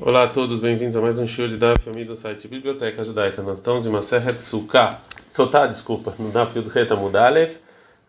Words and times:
Olá 0.00 0.22
a 0.22 0.28
todos, 0.28 0.60
bem-vindos 0.60 0.94
a 0.94 1.00
mais 1.00 1.18
um 1.18 1.26
show 1.26 1.48
de 1.48 1.56
Daf 1.56 1.90
Ami 1.90 2.04
do 2.04 2.14
site 2.14 2.46
Biblioteca 2.46 3.02
Judaica. 3.02 3.42
Nós 3.42 3.58
estamos 3.58 3.84
em 3.84 3.88
uma 3.88 4.00
serra 4.00 4.26
de 4.26 4.40
Sotá, 4.40 5.66
desculpa, 5.66 6.14
no 6.20 6.30
Daf 6.30 6.56
Yud 6.56 6.68
Reta 6.68 6.94
Mudalev, 6.94 7.56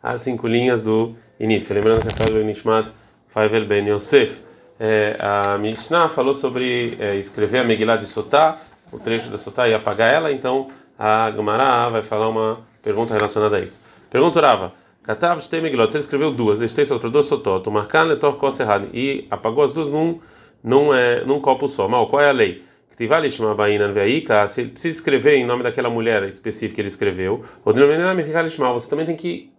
as 0.02 0.22
cinco 0.22 0.48
linhas 0.48 0.84
do 0.84 1.16
início. 1.40 1.74
Lembrando 1.74 2.04
que 2.04 2.10
essa 2.10 2.32
é 2.32 2.32
o 2.32 2.46
Nishmat 2.46 2.92
Faivel 3.28 3.66
Ben 3.66 3.90
Yosef. 3.90 4.40
É, 4.80 5.18
a 5.20 5.58
Mishnah 5.58 6.10
falou 6.10 6.36
sobre 6.36 6.96
é, 7.00 7.16
escrever 7.16 7.62
a 7.62 7.64
Megillah 7.64 7.98
de 7.98 8.06
Sotá, 8.06 8.62
o 8.94 9.00
trecho 9.00 9.32
da 9.32 9.40
Sotá 9.40 9.68
e 9.68 9.74
apagar 9.74 10.14
ela, 10.14 10.32
então 10.32 10.70
a 10.98 11.32
Gemara 11.32 11.90
vai 11.90 12.04
falar 12.04 12.30
uma 12.30 12.60
pergunta 12.84 13.16
relacionada 13.16 13.58
a 13.58 13.62
isso. 13.62 13.82
Pergunta 14.12 14.40
Rava. 14.40 14.74
Katav 15.02 15.42
Shtei 15.42 15.60
Megilot, 15.60 15.92
você 15.92 15.98
escreveu 15.98 16.32
duas, 16.32 16.60
deixei 16.60 16.86
só 16.86 17.00
para 17.00 17.10
dois 17.10 17.26
Sotot, 17.26 17.68
o 17.68 17.72
Markan 17.72 18.04
Letor 18.04 18.36
Kos 18.36 18.60
e 18.94 19.26
apagou 19.32 19.64
as 19.64 19.74
duas 19.74 19.88
num 19.88 20.20
num, 20.64 20.94
é, 20.94 21.24
num 21.26 21.40
copo 21.40 21.68
só. 21.68 21.88
Mal, 21.88 22.08
qual 22.10 22.22
é 22.22 22.30
a 22.30 22.34
lei? 22.34 22.64
Se 22.90 24.62
ele 24.62 24.72
precisa 24.72 24.98
escrever 24.98 25.36
em 25.36 25.46
nome 25.46 25.64
daquela 25.64 25.90
mulher 25.90 26.24
específica 26.24 26.76
que 26.76 26.82
ele 26.82 26.90
escreveu, 26.90 27.46
você 27.64 28.90
também 28.90 29.06
tem 29.06 29.16
que 29.16 29.50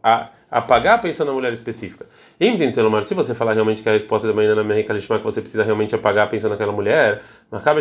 apagar 0.51 1.01
pensando 1.01 1.29
na 1.29 1.35
mulher 1.35 1.51
específica. 1.51 2.05
Se 2.39 3.15
você 3.15 3.35
falar 3.35 3.55
realmente 3.55 3.83
que 3.83 3.89
a 3.89 3.93
resposta 3.93 4.29
da 4.29 4.35
manhã 4.35 4.55
que 4.85 5.25
você 5.25 5.41
precisa 5.41 5.65
realmente 5.65 5.95
apagar 5.95 6.29
pensando 6.29 6.51
naquela 6.51 6.73
mulher, 6.73 7.23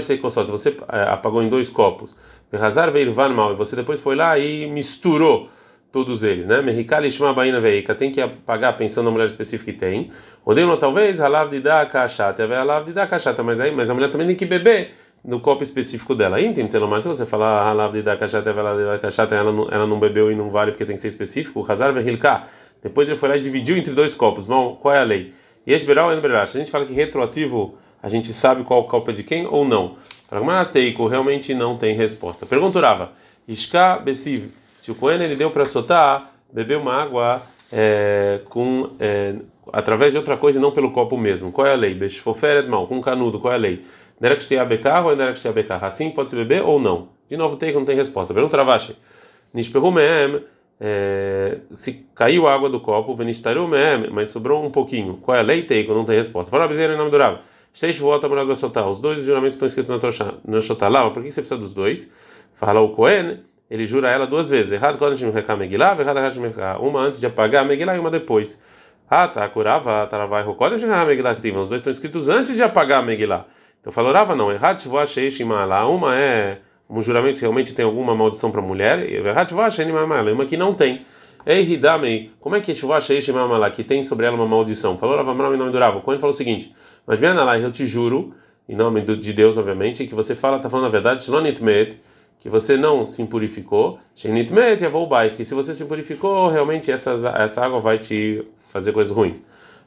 se 0.01 0.17
você 0.17 0.77
é, 0.93 1.01
apagou 1.09 1.43
em 1.43 1.49
dois 1.49 1.67
copos, 1.69 2.15
e 2.53 3.55
você 3.55 3.75
depois 3.75 3.99
foi 3.99 4.15
lá 4.15 4.37
e 4.37 4.65
misturou 4.65 5.49
todos 5.91 6.23
eles, 6.23 6.45
né? 6.45 6.61
Mehikal 6.61 7.03
Ishma 7.03 7.33
Baina 7.33 7.59
Veika, 7.59 7.95
tem 7.95 8.11
que 8.11 8.21
apagar 8.21 8.77
pensando 8.77 9.05
na 9.05 9.11
mulher 9.11 9.27
específica 9.27 9.71
que 9.71 9.77
tem. 9.77 10.11
Odeu 10.45 10.77
talvez 10.77 11.19
Halav 11.19 11.49
de 11.49 11.59
da 11.59 11.85
Kachata, 11.85 12.43
Halav 12.43 12.85
de 12.85 12.93
da 12.93 13.07
Kachata, 13.07 13.41
mas 13.43 13.59
aí, 13.59 13.71
mas 13.71 13.89
a 13.89 13.93
mulher 13.93 14.09
também 14.09 14.27
tem 14.27 14.35
que 14.35 14.45
beber 14.45 14.91
no 15.23 15.39
copo 15.39 15.63
específico 15.63 16.13
dela. 16.15 16.37
Aí 16.37 16.45
entende, 16.45 16.71
se 16.71 16.79
você 16.79 17.25
falar 17.25 17.67
Halav 17.67 17.93
de 17.93 18.03
da 18.03 18.15
Kachata, 18.15 18.51
Halav 18.51 18.77
de 18.77 18.85
da 18.85 18.99
Kachata, 18.99 19.35
ela 19.35 19.51
não, 19.51 19.67
ela 19.71 19.87
não 19.87 19.99
bebeu 19.99 20.31
e 20.31 20.35
não 20.35 20.49
vale 20.49 20.71
porque 20.71 20.85
tem 20.85 20.95
que 20.95 21.01
ser 21.01 21.07
específico, 21.07 21.65
Hazar 21.67 21.91
Vehilka. 21.93 22.43
Depois 22.83 23.09
ele 23.09 23.17
foi 23.17 23.29
lá 23.29 23.35
e 23.35 23.39
dividiu 23.39 23.75
entre 23.75 23.93
dois 23.93 24.15
copos. 24.15 24.47
Mal, 24.47 24.75
qual 24.77 24.93
é 24.93 24.99
a 24.99 25.03
lei? 25.03 25.33
E 25.65 25.73
Esberal 25.73 26.11
e 26.13 26.35
A 26.35 26.45
gente 26.45 26.71
fala 26.71 26.85
que 26.85 26.93
retroativo 26.93 27.77
a 28.01 28.07
gente 28.07 28.31
sabe 28.31 28.63
qual 28.63 28.85
copo 28.85 29.11
é 29.11 29.13
de 29.13 29.23
quem 29.23 29.45
ou 29.45 29.65
não. 29.65 29.97
Para 30.29 30.65
Teiko 30.65 31.07
realmente 31.07 31.53
não 31.53 31.77
tem 31.77 31.93
resposta. 31.93 32.45
Pergunturava. 32.45 33.11
Ishka 33.47 33.97
Besiv 33.97 34.51
se 34.79 34.91
o 34.91 34.95
Cohen 34.95 35.21
ele 35.21 35.35
deu 35.35 35.51
para 35.51 35.65
soltar, 35.65 36.33
beber 36.53 36.77
uma 36.77 36.93
água 36.93 37.41
é, 37.69 38.39
com 38.45 38.91
é, 38.97 39.35
através 39.73 40.13
de 40.13 40.17
outra 40.17 40.37
coisa 40.37 40.57
e 40.57 40.61
não 40.61 40.71
pelo 40.71 40.91
copo 40.91 41.17
mesmo. 41.17 41.51
Qual 41.51 41.67
é 41.67 41.73
a 41.73 41.75
lei? 41.75 41.93
Beshfoferet 41.93 42.65
mal, 42.65 42.87
com 42.87 43.01
canudo, 43.01 43.41
qual 43.41 43.51
é 43.51 43.57
a 43.57 43.59
lei? 43.59 43.83
Nerakshtiabekar 44.21 45.05
ou 45.05 45.13
Nerakshtiabekar? 45.17 45.83
Assim 45.83 46.11
pode 46.11 46.29
se 46.29 46.35
beber 46.37 46.63
ou 46.63 46.79
não? 46.79 47.09
De 47.27 47.35
novo, 47.35 47.57
tem 47.57 47.73
que 47.73 47.77
não 47.77 47.83
tem 47.83 47.93
resposta. 47.93 48.33
Pergunta 48.33 48.55
Ravashi. 48.55 48.95
Nishperumeem, 49.53 50.45
é, 50.79 51.57
se 51.73 52.05
caiu 52.15 52.47
a 52.47 52.53
água 52.53 52.69
do 52.69 52.79
copo, 52.79 53.13
venishtarumeem, 53.13 54.09
mas 54.11 54.29
sobrou 54.29 54.63
um 54.63 54.71
pouquinho. 54.71 55.17
Qual 55.17 55.35
é 55.35 55.41
a 55.41 55.43
lei? 55.43 55.63
Teiko, 55.63 55.93
não 55.93 56.05
tem 56.05 56.15
resposta. 56.15 56.49
Fala, 56.49 56.69
Bezerra, 56.69 56.93
em 56.93 56.97
nome 56.97 57.11
do 57.11 57.17
Rav. 57.17 57.39
Os 58.89 59.01
dois 59.01 59.25
juramentos 59.25 59.55
estão 59.55 59.65
escritos 59.65 59.89
na 60.45 60.61
Shotá. 60.61 60.87
Lá, 60.87 61.09
por 61.09 61.21
que 61.21 61.33
você 61.33 61.41
precisa 61.41 61.59
dos 61.59 61.73
dois? 61.73 62.09
Fala 62.53 62.79
o 62.79 62.89
Cohen 62.89 63.39
ele 63.69 63.85
jura 63.85 64.09
ela 64.09 64.25
duas 64.25 64.49
vezes. 64.49 64.71
Errado 64.71 64.97
quando 64.97 65.13
a 65.13 65.55
Megillah, 65.55 65.95
errado 65.99 66.81
Uma 66.81 67.01
antes 67.01 67.19
de 67.19 67.27
apagar 67.27 67.63
a 67.63 67.67
Megillah 67.67 67.95
e 67.95 67.99
uma 67.99 68.09
depois. 68.09 68.61
Ah, 69.07 69.27
tá, 69.27 69.47
curava, 69.47 70.05
taravai, 70.07 70.43
rocode, 70.43 70.85
Megillah 70.85 71.35
que 71.35 71.51
Os 71.51 71.69
dois 71.69 71.79
estão 71.79 71.91
escritos 71.91 72.29
antes 72.29 72.55
de 72.55 72.63
apagar 72.63 72.99
a 72.99 73.05
Megillah. 73.05 73.45
Então 73.79 73.93
falou 73.93 74.11
Rava 74.11 74.35
não. 74.35 74.51
Errado, 74.51 74.81
shvua 74.81 75.05
sheish 75.05 75.41
Uma 75.41 76.15
é 76.15 76.57
um 76.89 77.01
juramento 77.01 77.35
que 77.35 77.41
realmente 77.41 77.73
tem 77.75 77.85
alguma 77.85 78.15
maldição 78.15 78.49
para 78.49 78.59
a 78.59 78.63
mulher. 78.63 79.07
Errado, 79.07 79.49
shvua 79.49 79.69
sheish 79.69 79.89
Uma 79.91 80.45
que 80.45 80.57
não 80.57 80.73
tem. 80.73 81.05
Ei, 81.45 81.61
Hidamei, 81.61 82.31
como 82.39 82.55
é 82.55 82.61
que 82.61 82.73
shvua 82.73 82.99
sheish 82.99 83.29
que 83.75 83.83
tem 83.83 84.01
sobre 84.01 84.25
ela 84.25 84.35
uma 84.35 84.47
maldição? 84.47 84.97
Falou 84.97 85.15
Rava 85.15 85.31
em 85.31 85.57
nome 85.57 85.71
do 85.71 85.77
Rava. 85.77 86.01
Ele 86.07 86.19
falou 86.19 86.33
o 86.33 86.33
seguinte: 86.33 86.75
Mas 87.05 87.19
minha 87.19 87.33
eu 87.57 87.71
te 87.71 87.85
juro, 87.85 88.33
em 88.67 88.75
nome 88.75 89.01
de 89.01 89.31
Deus, 89.31 89.57
obviamente, 89.57 90.07
que 90.07 90.15
você 90.15 90.35
fala, 90.35 90.59
tá 90.59 90.69
falando 90.69 90.87
a 90.87 90.89
verdade, 90.89 91.23
Shlonitmet 91.23 91.99
que 92.39 92.49
você 92.49 92.77
não 92.77 93.05
se 93.05 93.21
impurificou, 93.21 93.99
que 94.15 95.45
se 95.45 95.53
você 95.53 95.73
se 95.73 95.83
impurificou, 95.83 96.47
realmente 96.47 96.91
essa, 96.91 97.11
essa 97.35 97.65
água 97.65 97.79
vai 97.81 97.99
te 97.99 98.45
fazer 98.69 98.93
coisas 98.93 99.15
ruins. 99.15 99.41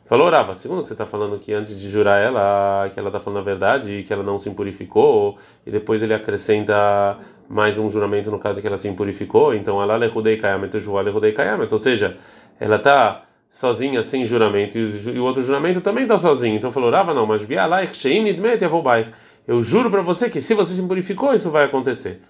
Falou, 0.04 0.28
Rava, 0.28 0.54
segundo 0.54 0.82
que 0.82 0.88
você 0.88 0.94
está 0.94 1.06
falando 1.06 1.38
que 1.38 1.54
antes 1.54 1.80
de 1.80 1.90
jurar 1.90 2.20
ela, 2.20 2.90
que 2.92 2.98
ela 2.98 3.08
está 3.08 3.18
falando 3.18 3.38
a 3.38 3.42
verdade 3.42 4.02
que 4.02 4.12
ela 4.12 4.22
não 4.22 4.38
se 4.38 4.50
impurificou, 4.50 5.38
e 5.64 5.70
depois 5.70 6.02
ele 6.02 6.12
acrescenta 6.12 7.16
mais 7.48 7.78
um 7.78 7.88
juramento 7.88 8.30
no 8.30 8.38
caso 8.38 8.60
que 8.60 8.66
ela 8.66 8.76
se 8.76 8.88
impurificou, 8.88 9.54
então 9.54 9.80
ela 9.80 9.96
lehudei 9.96 10.36
kayamet, 10.36 10.76
ou 11.70 11.78
seja, 11.78 12.18
ela 12.60 12.76
está 12.76 13.24
sozinha, 13.48 14.02
sem 14.02 14.26
juramento, 14.26 14.76
e 14.76 15.18
o 15.18 15.24
outro 15.24 15.42
juramento 15.42 15.80
também 15.80 16.02
está 16.02 16.18
sozinho. 16.18 16.56
Então 16.56 16.70
falou, 16.72 16.90
Rava, 16.90 17.14
não, 17.14 17.24
mas 17.24 17.42
eu 19.46 19.62
juro 19.62 19.90
para 19.90 20.02
você 20.02 20.28
que 20.28 20.40
se 20.40 20.52
você 20.52 20.74
se 20.74 20.80
impurificou, 20.82 21.32
isso 21.32 21.50
vai 21.50 21.64
acontecer. 21.64 22.20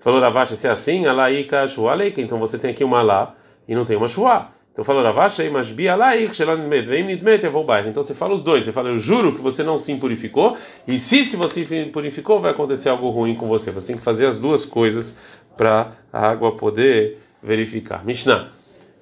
Falou 0.00 0.20
Ravashi, 0.20 0.56
se 0.56 0.66
é 0.66 0.70
assim, 0.70 1.06
alaika 1.06 1.66
shualeika, 1.66 2.20
então 2.20 2.38
você 2.38 2.58
tem 2.58 2.70
aqui 2.70 2.82
uma 2.82 3.02
lá 3.02 3.34
e 3.68 3.74
não 3.74 3.84
tem 3.84 3.96
uma 3.96 4.08
shua. 4.08 4.48
Então 4.72 4.82
falou 4.84 5.02
Ravashi, 5.02 5.50
mas 5.50 5.70
bi 5.70 5.88
alaik 5.88 6.34
shelanidmet, 6.34 6.86
vem 6.86 7.04
nidmet 7.04 7.44
evobai. 7.44 7.86
Então 7.86 8.02
você 8.02 8.14
fala 8.14 8.34
os 8.34 8.42
dois, 8.42 8.64
você 8.64 8.72
fala, 8.72 8.88
eu 8.88 8.98
juro 8.98 9.34
que 9.34 9.42
você 9.42 9.62
não 9.62 9.76
se 9.76 9.92
impurificou, 9.92 10.56
e 10.88 10.98
se 10.98 11.24
se 11.24 11.36
você 11.36 11.66
se 11.66 11.76
impurificou, 11.76 12.40
vai 12.40 12.52
acontecer 12.52 12.88
algo 12.88 13.08
ruim 13.10 13.34
com 13.34 13.46
você. 13.46 13.70
Você 13.70 13.88
tem 13.88 13.96
que 13.96 14.02
fazer 14.02 14.26
as 14.26 14.38
duas 14.38 14.64
coisas 14.64 15.16
para 15.54 15.92
a 16.10 16.30
água 16.30 16.56
poder 16.56 17.18
verificar. 17.42 18.02
Mishnah. 18.02 18.48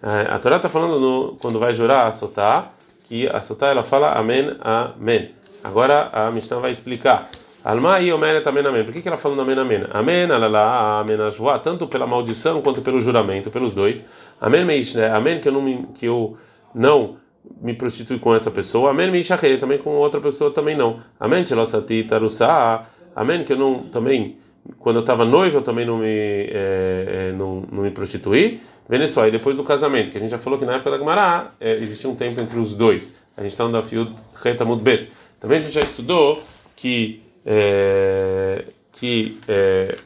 É, 0.03 0.33
a 0.33 0.39
Torá 0.39 0.57
está 0.57 0.69
falando 0.69 0.99
no, 0.99 1.37
quando 1.37 1.59
vai 1.59 1.73
jurar 1.73 2.07
a 2.07 2.11
Sotá, 2.11 2.73
que 3.05 3.29
a 3.29 3.41
Sotá 3.41 3.69
ela 3.69 3.85
fala 3.85 4.13
Amém, 4.13 4.57
Amém. 4.61 5.31
Agora 5.63 6.09
a 6.13 6.31
Mishnah 6.31 6.59
vai 6.59 6.73
explicar. 6.73 7.31
Alma 7.65 8.01
e 8.01 8.13
Omeret 8.13 8.47
Amen 8.49 8.67
Amen. 8.67 8.85
Por 8.85 8.93
que, 8.93 9.03
que 9.03 9.09
ela 9.09 9.17
falando 9.17 9.43
Amen 9.43 9.59
Amen? 9.59 9.83
Amen, 9.93 10.31
alala, 10.31 11.01
Amen 11.01 11.21
Ashvoa, 11.21 11.59
tanto 11.59 11.87
pela 11.87 12.07
maldição 12.07 12.63
quanto 12.63 12.83
pelo 12.83 13.01
juramento, 13.01 13.51
pelos 13.51 13.75
dois. 13.75 14.05
Amen 14.41 14.65
Meish, 14.65 14.95
né? 14.95 15.11
Amen 15.11 15.41
que 15.41 15.49
eu 15.49 15.53
não 15.53 15.63
me, 15.63 15.87
que 15.95 16.07
eu 16.07 16.37
não 16.75 17.17
me 17.61 17.75
prostitui 17.75 18.19
com 18.19 18.35
essa 18.35 18.51
pessoa. 18.51 18.91
Amen 18.91 19.11
Meish 19.11 19.31
também 19.59 19.79
com 19.79 19.91
outra 19.91 20.21
pessoa 20.21 20.53
também 20.53 20.77
não. 20.77 21.01
Amen 21.19 21.45
Shelosati 21.45 22.05
Tarusa. 22.05 22.85
Amen 23.15 23.45
que 23.45 23.53
eu 23.53 23.59
não 23.59 23.85
também 23.89 24.39
quando 24.79 24.97
eu 24.97 25.01
estava 25.01 25.25
noivo 25.25 25.59
eu 25.59 25.63
também 25.63 25.87
não 25.87 25.99
me 25.99 26.07
é, 26.51 27.33
não, 27.37 27.63
não 27.73 27.83
me 27.83 27.91
prostituí. 27.91 28.61
Só, 29.09 29.27
e 29.27 29.31
depois 29.31 29.55
do 29.55 29.65
casamento, 29.65 30.11
que 30.11 30.17
a 30.17 30.21
gente 30.21 30.31
já 30.31 30.39
falou 30.39 30.59
que 30.59 30.65
na 30.65 30.75
época 30.75 30.91
da 30.91 30.99
Gemara 30.99 31.53
é, 31.61 31.75
existia 31.75 32.09
um 32.09 32.15
tempo 32.15 32.41
entre 32.41 32.59
os 32.59 32.75
dois. 32.75 33.15
A 33.37 33.43
gente 33.43 33.51
está 33.51 33.65
no 33.65 33.73
Dafio 33.73 34.09
Reta 34.43 34.65
Mudbet. 34.65 35.11
Também 35.39 35.59
a 35.59 35.61
gente 35.61 35.73
já 35.73 35.83
estudou 35.83 36.43
que 36.75 37.21
é, 37.51 38.67
que 38.93 39.41
é, 39.49 39.97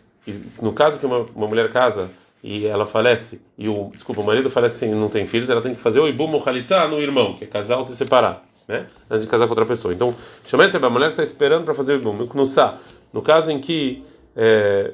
no 0.62 0.72
caso 0.72 1.00
que 1.00 1.04
uma, 1.04 1.26
uma, 1.34 1.48
mulher 1.48 1.72
casa 1.72 2.08
e 2.42 2.66
ela 2.66 2.86
falece 2.86 3.42
e 3.58 3.69
o 3.69 3.91
desculpa 3.92 4.20
o 4.20 4.25
marido 4.25 4.48
falece 4.48 4.86
e 4.86 4.88
não 4.88 5.08
tem 5.08 5.26
filhos 5.26 5.50
ela 5.50 5.60
tem 5.60 5.75
que 5.75 5.81
fazer 5.81 5.98
o 5.98 6.06
ibum 6.06 6.28
no 6.28 7.00
irmão 7.00 7.34
que 7.34 7.42
é 7.42 7.47
casar 7.48 7.78
ou 7.78 7.84
se 7.84 7.97
separar 7.97 8.44
né? 8.69 8.86
Antes 9.10 9.25
de 9.25 9.28
casar 9.28 9.47
com 9.47 9.50
outra 9.50 9.66
pessoa. 9.66 9.92
Então 9.92 10.14
chamando 10.47 10.72
a 10.76 10.91
mulher 10.91 11.10
está 11.10 11.22
esperando 11.22 11.64
para 11.64 11.75
fazer 11.75 11.94
o 11.94 11.97
ibum 11.97 12.28
no 13.12 13.22
caso 13.22 13.50
em 13.50 13.60
que 13.60 14.04
é, 14.36 14.92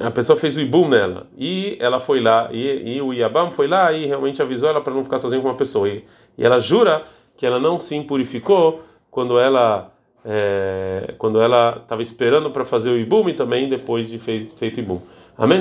a 0.00 0.10
pessoa 0.10 0.38
fez 0.38 0.54
o 0.56 0.60
ibum 0.60 0.86
nela 0.86 1.26
e 1.38 1.78
ela 1.80 2.00
foi 2.00 2.20
lá 2.20 2.50
e, 2.52 2.96
e 2.96 3.00
o 3.00 3.14
Iabam 3.14 3.50
foi 3.52 3.66
lá 3.66 3.92
e 3.94 4.04
realmente 4.04 4.42
avisou 4.42 4.68
ela 4.68 4.82
para 4.82 4.92
não 4.92 5.04
ficar 5.04 5.18
sozinha 5.18 5.40
com 5.40 5.48
uma 5.48 5.56
pessoa. 5.56 5.88
E, 5.88 6.04
e 6.36 6.44
ela 6.44 6.60
jura 6.60 7.02
que 7.34 7.46
ela 7.46 7.58
não 7.58 7.78
se 7.78 7.96
impurificou 7.96 8.82
quando 9.10 9.38
ela 9.38 9.93
é, 10.24 11.14
quando 11.18 11.40
ela 11.40 11.80
estava 11.82 12.02
esperando 12.02 12.50
para 12.50 12.64
fazer 12.64 12.90
o 12.90 12.98
ibum 12.98 13.28
e 13.28 13.34
também 13.34 13.68
depois 13.68 14.08
de 14.08 14.18
fez, 14.18 14.50
feito 14.54 14.80
ibum. 14.80 15.00
Amém, 15.36 15.60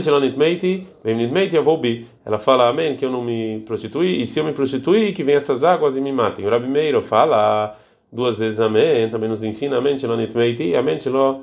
Ela 2.24 2.38
fala, 2.38 2.70
amém, 2.70 2.96
que 2.96 3.04
eu 3.04 3.12
não 3.12 3.24
me 3.24 3.64
prostituí, 3.66 4.22
e 4.22 4.28
se 4.28 4.40
eu 4.40 4.44
me 4.44 4.54
prostituí, 4.54 5.14
que 5.14 5.24
vem 5.24 5.36
essas 5.36 5.64
águas 5.64 5.98
e 5.98 6.02
me 6.02 6.12
matem. 6.12 6.46
O 6.46 6.50
Rabi 6.50 6.68
Meiro 6.68 7.02
fala 7.02 7.76
duas 8.12 8.38
vezes 8.38 8.60
amém, 8.60 9.10
também 9.10 9.28
nos 9.28 9.44
ensina, 9.44 9.78
amém, 9.78 9.98
amém, 10.78 10.98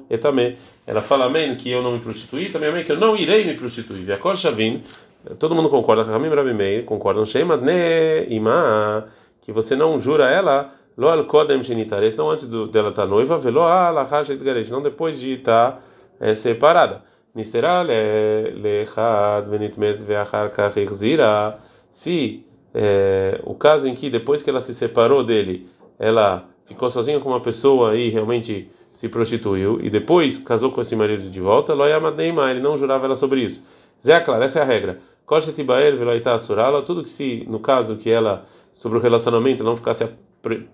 etame. 0.08 0.56
Ela 0.86 1.02
fala, 1.02 1.24
amém, 1.24 1.56
que 1.56 1.68
eu 1.68 1.82
não 1.82 1.92
me 1.92 1.98
prostituí, 1.98 2.48
também 2.50 2.68
amém, 2.68 2.84
que 2.84 2.92
eu 2.92 2.98
não 2.98 3.16
irei 3.16 3.44
me 3.44 3.54
prostituir. 3.54 4.08
Yakor 4.08 4.36
Shavin, 4.36 4.80
todo 5.40 5.54
mundo 5.54 5.68
concorda, 5.68 6.04
Ramim 6.04 6.28
Rabi 6.28 6.54
Meir 6.54 6.84
concordam, 6.84 7.26
Shema 7.26 7.56
ne 7.56 8.26
ima, 8.28 9.08
que 9.42 9.50
você 9.50 9.74
não 9.74 10.00
jura 10.00 10.30
ela 10.30 10.72
Lo 10.96 11.08
al 11.08 11.26
kodem 11.26 11.62
shenitares, 11.62 12.16
não 12.16 12.30
antes 12.30 12.48
do, 12.48 12.66
dela 12.66 12.90
estar 12.90 13.02
tá 13.02 13.08
noiva, 13.08 13.38
velo 13.38 13.62
al 13.62 13.98
achar 13.98 14.26
shetgaresh, 14.26 14.70
não 14.70 14.82
depois 14.82 15.18
de 15.18 15.34
estar 15.34 15.72
tá, 15.72 15.82
é, 16.20 16.34
separada. 16.34 17.02
Nistera 17.34 17.82
lechad 17.82 19.48
venitmet 19.48 20.02
veachar 20.02 20.50
kach 20.50 20.74
Se 21.92 22.44
é, 22.74 23.40
o 23.44 23.54
caso 23.54 23.86
em 23.88 23.94
que 23.94 24.10
depois 24.10 24.42
que 24.42 24.50
ela 24.50 24.60
se 24.60 24.74
separou 24.74 25.24
dele, 25.24 25.68
ela 25.98 26.44
ficou 26.66 26.90
sozinha 26.90 27.20
com 27.20 27.28
uma 27.28 27.40
pessoa 27.40 27.96
e 27.96 28.10
realmente 28.10 28.70
se 28.92 29.08
prostituiu 29.08 29.80
e 29.80 29.88
depois 29.88 30.38
casou 30.38 30.70
com 30.72 30.80
esse 30.80 30.96
marido 30.96 31.30
de 31.30 31.40
volta, 31.40 31.72
ele 31.72 32.60
não 32.60 32.76
jurava 32.76 33.06
ela 33.06 33.16
sobre 33.16 33.42
isso. 33.42 33.64
Zé, 34.04 34.20
claro, 34.20 34.42
essa 34.42 34.58
é 34.58 34.62
a 34.62 34.64
regra. 34.64 35.00
Tudo 36.86 37.04
que 37.04 37.10
se, 37.10 37.46
no 37.48 37.60
caso 37.60 37.96
que 37.96 38.10
ela, 38.10 38.46
sobre 38.74 38.98
o 38.98 39.00
relacionamento, 39.00 39.62
não 39.62 39.76
ficasse 39.76 40.08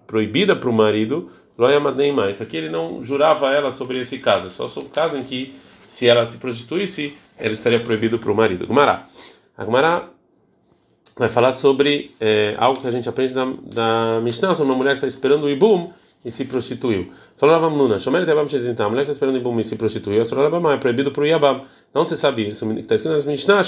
proibida 0.06 0.54
para 0.54 0.68
o 0.68 0.72
marido, 0.72 1.30
isso 2.30 2.42
aqui 2.42 2.56
ele 2.56 2.68
não 2.68 3.04
jurava 3.04 3.50
ela 3.50 3.70
sobre 3.70 4.00
esse 4.00 4.18
caso, 4.18 4.50
só 4.50 4.68
sobre 4.68 4.88
o 4.88 4.92
caso 4.92 5.16
em 5.16 5.24
que 5.24 5.54
se 5.86 6.06
ela 6.06 6.26
se 6.26 6.36
prostituísse, 6.38 7.14
ela 7.38 7.52
estaria 7.52 7.80
proibido 7.80 8.18
para 8.18 8.30
o 8.30 8.34
marido. 8.34 8.66
Gumará. 8.66 9.06
A 9.56 9.64
Gumará 9.64 10.10
vai 11.16 11.28
falar 11.28 11.52
sobre 11.52 12.10
é, 12.20 12.54
algo 12.58 12.80
que 12.80 12.86
a 12.86 12.90
gente 12.90 13.08
aprende 13.08 13.32
da, 13.32 13.46
da 13.46 14.20
Mishnah, 14.20 14.54
sobre 14.54 14.72
uma 14.72 14.76
mulher 14.76 14.92
que 14.92 14.98
está 14.98 15.06
esperando 15.06 15.44
o 15.44 15.48
Ibum 15.48 15.90
e 16.22 16.30
se 16.30 16.44
prostituiu. 16.44 17.10
Ele 17.40 18.30
Yabam 18.30 18.48
Shezinta, 18.48 18.84
a 18.84 18.88
mulher 18.88 19.04
que 19.04 19.10
está 19.10 19.12
esperando 19.12 19.36
o 19.36 19.38
Ibum 19.38 19.58
e 19.58 19.64
se 19.64 19.76
prostituiu, 19.76 20.20
a 20.20 20.24
é 20.72 20.76
proibido 20.76 21.10
para 21.12 21.22
o 21.22 21.26
Yabam. 21.26 21.62
Não 21.94 22.06
você 22.06 22.16
sabe 22.16 22.48
isso, 22.48 22.66
que 22.66 22.80
está 22.80 22.96
escrito 22.96 23.16
na 23.16 23.30
Mishnah, 23.30 23.64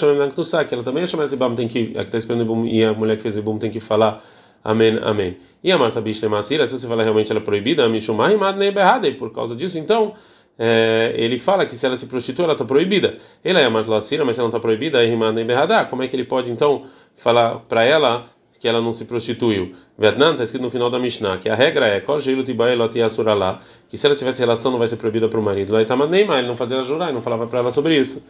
que 0.64 0.74
ela 0.74 0.82
também 0.82 1.04
é 1.04 1.06
de 1.06 1.34
Ibam, 1.34 1.54
tem 1.54 1.68
que, 1.68 1.92
a 1.96 2.00
que 2.00 2.08
está 2.08 2.18
esperando 2.18 2.40
o 2.40 2.44
Ibum 2.44 2.66
e 2.66 2.84
a 2.84 2.92
mulher 2.92 3.16
que 3.16 3.22
fez 3.22 3.36
o 3.36 3.38
Ibum 3.38 3.58
tem 3.58 3.70
que 3.70 3.80
falar 3.80 4.22
Amém, 4.62 4.98
amém. 5.02 5.36
E 5.62 5.72
a 5.72 5.78
Marta 5.78 6.00
Bishle 6.00 6.28
Masira, 6.28 6.66
se 6.66 6.78
você 6.78 6.86
falar 6.86 7.02
realmente 7.02 7.30
ela 7.30 7.40
é 7.40 7.42
proibida, 7.42 7.88
Mishumai 7.88 8.36
Madnei 8.36 8.70
Behadei, 8.70 9.14
por 9.14 9.32
causa 9.32 9.56
disso, 9.56 9.78
então 9.78 10.14
é, 10.58 11.14
ele 11.16 11.38
fala 11.38 11.64
que 11.64 11.74
se 11.74 11.86
ela 11.86 11.96
se 11.96 12.06
prostitui, 12.06 12.44
ela 12.44 12.52
está 12.52 12.64
proibida. 12.64 13.16
Ela 13.44 13.60
é 13.60 13.64
a 13.64 13.70
Matlacira, 13.70 14.24
mas 14.24 14.34
se 14.34 14.40
ela 14.40 14.48
não 14.48 14.56
está 14.56 14.60
proibida, 14.60 15.04
é 15.04 15.16
Madnei 15.16 15.44
Behadá. 15.44 15.84
Como 15.84 16.02
é 16.02 16.08
que 16.08 16.16
ele 16.16 16.24
pode 16.24 16.50
então 16.50 16.84
falar 17.16 17.60
para 17.60 17.84
ela 17.84 18.26
que 18.58 18.66
ela 18.66 18.80
não 18.80 18.92
se 18.92 19.04
prostituiu? 19.04 19.74
Vietnã 19.96 20.32
está 20.32 20.42
escrito 20.42 20.62
no 20.62 20.70
final 20.70 20.90
da 20.90 20.98
Mishnah 20.98 21.38
que 21.38 21.48
a 21.48 21.54
regra 21.54 21.86
é 21.86 22.00
que 22.00 23.96
se 23.96 24.06
ela 24.06 24.16
tivesse 24.16 24.40
relação 24.40 24.72
não 24.72 24.78
vai 24.78 24.88
ser 24.88 24.96
proibida 24.96 25.28
para 25.28 25.38
o 25.38 25.42
marido. 25.42 25.72
Lá 25.72 25.80
está 25.80 25.94
Madnei, 25.94 26.24
mas 26.24 26.40
ele 26.40 26.48
não 26.48 26.56
fazia 26.56 26.76
ela 26.76 26.84
jurar, 26.84 27.06
ele 27.06 27.14
não 27.14 27.22
falava 27.22 27.46
para 27.46 27.60
ela 27.60 27.70
sobre 27.70 27.96
isso. 27.96 28.20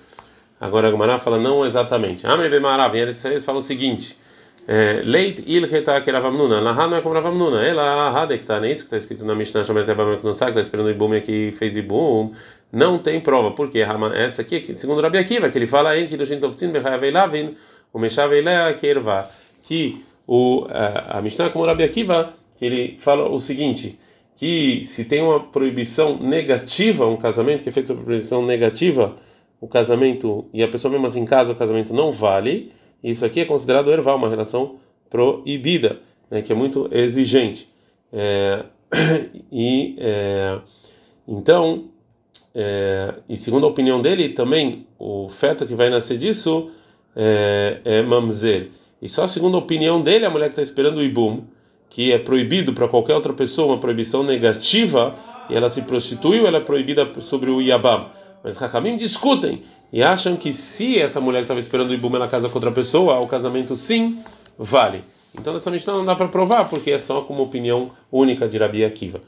Agora 0.60 0.88
a 0.88 0.90
Gumara 0.90 1.19
fala 1.19 1.38
não 1.38 1.64
exatamente. 1.64 2.26
Amre 2.26 2.50
Bemarav, 2.50 2.94
e 2.94 3.00
eles 3.00 3.44
falam 3.44 3.60
o 3.60 3.62
seguinte. 3.62 4.19
Leit 5.05 5.43
ilcheta 5.47 6.00
que 6.03 6.11
Ravamnuna. 6.11 6.61
Lahá 6.61 6.87
não 6.87 6.99
é 6.99 7.00
como 7.00 7.15
Ravamnuna. 7.15 7.65
Ela 7.65 8.11
hadekta, 8.11 8.61
não 8.61 8.67
é 8.67 8.73
isso 8.73 8.82
que 8.82 8.87
está 8.88 8.97
escrito 8.99 9.25
na 9.25 9.35
Mishnah 9.35 9.65
Shomer 9.65 9.87
Tebam 9.87 10.19
que 10.19 10.29
está 10.29 10.61
esperando 10.61 10.87
o 10.87 10.91
Ibum 10.91 11.15
aqui 11.15 11.53
fez 11.53 11.76
Ibum. 11.76 12.32
Não 12.70 12.99
tem 12.99 13.19
prova. 13.20 13.53
Por 13.53 13.70
quê? 13.70 13.82
Essa 14.15 14.43
aqui, 14.43 14.75
segundo 14.76 15.00
Rabi 15.00 15.17
Akiva, 15.17 15.49
que 15.49 15.56
ele 15.56 15.67
fala 15.67 15.99
em 15.99 16.06
que 16.06 16.17
do 16.17 16.26
Shintovsin 16.26 16.70
Bechayaveilavin, 16.70 17.56
o 17.93 17.99
Meshaveilea 17.99 18.75
Kerva. 18.75 19.31
Que 19.67 20.05
o, 20.26 20.67
a 20.69 21.20
Mishnah 21.23 21.47
é 21.47 21.49
como 21.49 21.65
Rabi 21.65 21.85
Akiva, 21.85 22.35
ele 22.61 22.99
fala 23.00 23.26
o 23.29 23.41
seguinte 23.41 23.99
que 24.38 24.85
se 24.85 25.05
tem 25.05 25.20
uma 25.20 25.41
proibição 25.41 26.17
negativa, 26.17 27.06
um 27.06 27.17
casamento 27.17 27.65
que 27.65 27.70
é 27.70 27.73
feito 27.73 27.88
sobre 27.88 28.05
proibição 28.05 28.47
negativa, 28.47 29.17
o 29.61 29.67
casamento 29.67 30.47
e 30.55 30.62
a 30.62 30.69
pessoa 30.69 30.93
mesmo 30.93 31.06
assim 31.09 31.25
casa, 31.25 31.53
o 31.53 31.56
casamento 31.56 31.93
não 31.93 32.12
vale. 32.12 32.73
Isso 33.02 33.24
aqui 33.24 33.40
é 33.40 33.44
considerado 33.44 33.90
erval, 33.90 34.16
uma 34.16 34.28
relação 34.28 34.76
proibida, 35.08 36.00
né, 36.30 36.42
que 36.42 36.52
é 36.52 36.54
muito 36.54 36.88
exigente. 36.92 37.68
É, 38.12 38.64
e 39.52 39.96
é, 39.98 40.58
então, 41.26 41.84
é, 42.54 43.14
e 43.28 43.36
segundo 43.36 43.66
a 43.66 43.70
opinião 43.70 44.00
dele, 44.00 44.30
também 44.30 44.86
o 44.98 45.28
feto 45.30 45.66
que 45.66 45.74
vai 45.74 45.90
nascer 45.90 46.18
disso 46.18 46.70
é, 47.14 47.80
é 47.84 48.02
mamzer. 48.02 48.70
E 49.00 49.08
só 49.08 49.26
segundo 49.26 49.56
a 49.56 49.60
opinião 49.60 50.02
dele, 50.02 50.26
a 50.26 50.30
mulher 50.30 50.46
que 50.46 50.52
está 50.52 50.62
esperando 50.62 50.98
o 50.98 51.02
ibum, 51.02 51.44
que 51.88 52.12
é 52.12 52.18
proibido 52.18 52.72
para 52.72 52.88
qualquer 52.88 53.14
outra 53.14 53.32
pessoa, 53.32 53.68
uma 53.68 53.80
proibição 53.80 54.22
negativa, 54.22 55.16
e 55.48 55.54
ela 55.54 55.70
se 55.70 55.82
prostituiu, 55.82 56.46
ela 56.46 56.58
é 56.58 56.60
proibida 56.60 57.20
sobre 57.20 57.50
o 57.50 57.62
iabam. 57.62 58.06
Mas 58.43 58.61
Hakamim 58.61 58.96
discutem 58.96 59.62
e 59.93 60.02
acham 60.02 60.37
que 60.37 60.52
se 60.52 60.99
essa 60.99 61.20
mulher 61.20 61.43
estava 61.43 61.61
esperando 61.61 61.90
o 61.90 61.94
Ibum 61.94 62.11
na 62.11 62.29
casa 62.29 62.49
com 62.49 62.55
outra 62.56 62.70
pessoa, 62.70 63.19
o 63.20 63.26
casamento 63.26 63.76
sim 63.76 64.19
vale. 64.58 65.02
Então 65.38 65.55
essa 65.55 65.70
Mishnah 65.70 65.94
não 65.94 66.05
dá 66.05 66.14
para 66.17 66.29
provar, 66.29 66.69
porque 66.69 66.90
é 66.90 66.99
só 66.99 67.20
como 67.23 67.43
opinião 67.43 67.90
única 68.11 68.49
de 68.49 68.58
Rabi 68.58 68.85
Akiva. 68.85 69.20